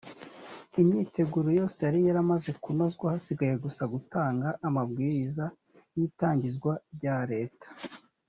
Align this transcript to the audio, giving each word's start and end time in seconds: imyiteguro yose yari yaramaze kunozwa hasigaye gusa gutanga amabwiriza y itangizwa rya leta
imyiteguro 0.81 1.49
yose 1.59 1.77
yari 1.85 1.99
yaramaze 2.07 2.49
kunozwa 2.63 3.05
hasigaye 3.13 3.55
gusa 3.65 3.83
gutanga 3.93 4.47
amabwiriza 4.67 5.45
y 5.95 5.99
itangizwa 6.07 6.73
rya 6.95 7.17
leta 7.31 7.67